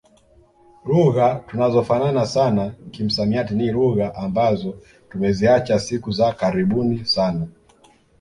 [0.85, 7.47] Lugha tunazofanana sana kimsamiati ni lugha ambazo tumeziacha siku za karibuni sana